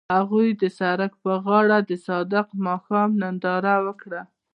هغوی 0.17 0.49
د 0.61 0.63
سړک 0.79 1.11
پر 1.23 1.35
غاړه 1.45 1.77
د 1.89 1.91
صادق 2.07 2.47
ماښام 2.67 3.09
ننداره 3.21 3.75
وکړه. 3.85 4.21